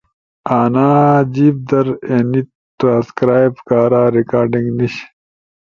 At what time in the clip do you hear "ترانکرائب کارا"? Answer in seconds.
2.77-4.03